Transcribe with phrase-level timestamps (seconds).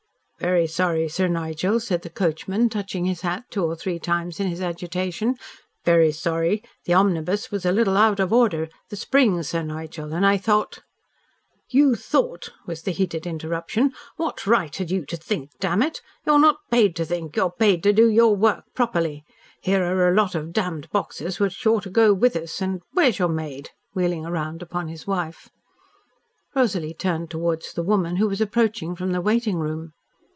[0.41, 4.47] "Very sorry, Sir Nigel," said the coachman, touching his hat two or three times in
[4.47, 5.35] his agitation.
[5.85, 6.63] "Very sorry.
[6.85, 10.79] The omnibus was a little out of order the springs, Sir Nigel and I thought"
[11.77, 13.91] "You thought!" was the heated interruption.
[14.15, 16.01] "What right had you to think, damn it!
[16.25, 19.23] You are not paid to think, you are paid to do your work properly.
[19.61, 23.19] Here are a lot of damned boxes which ought to go with us and where's
[23.19, 25.51] your maid?" wheeling round upon his wife.
[26.55, 29.93] Rosalie turned towards the woman, who was approaching from the waiting room.